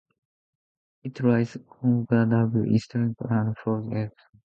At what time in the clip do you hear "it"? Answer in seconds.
1.03-1.19